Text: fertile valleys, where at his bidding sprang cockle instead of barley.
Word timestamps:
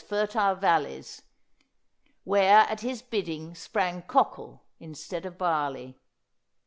fertile 0.03 0.55
valleys, 0.55 1.21
where 2.23 2.61
at 2.61 2.81
his 2.81 3.03
bidding 3.03 3.53
sprang 3.53 4.01
cockle 4.01 4.63
instead 4.79 5.27
of 5.27 5.37
barley. 5.37 5.95